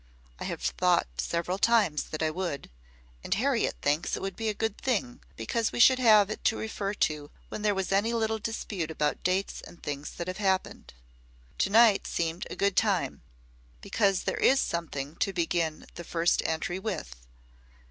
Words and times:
I 0.39 0.45
have 0.45 0.63
thought 0.63 1.05
several 1.19 1.59
times 1.59 2.05
that 2.05 2.23
I 2.23 2.31
would, 2.31 2.71
and 3.23 3.35
Harriet 3.35 3.75
thinks 3.83 4.15
it 4.15 4.21
would 4.23 4.35
be 4.35 4.49
a 4.49 4.53
good 4.55 4.75
thing 4.79 5.21
because 5.35 5.71
we 5.71 5.79
should 5.79 5.99
have 5.99 6.31
it 6.31 6.43
to 6.45 6.57
refer 6.57 6.95
to 7.05 7.29
when 7.49 7.61
there 7.61 7.75
was 7.75 7.91
any 7.91 8.11
little 8.11 8.39
dispute 8.39 8.89
about 8.89 9.21
dates 9.21 9.61
and 9.61 9.83
things 9.83 10.09
that 10.15 10.25
have 10.25 10.37
happened. 10.37 10.95
To 11.59 11.69
night 11.69 12.07
seemed 12.07 12.47
a 12.49 12.55
good 12.55 12.75
time 12.75 13.21
because 13.79 14.23
there 14.23 14.37
is 14.37 14.59
something 14.59 15.17
to 15.17 15.33
begin 15.33 15.85
the 15.93 16.03
first 16.03 16.41
entry 16.47 16.79
with. 16.79 17.15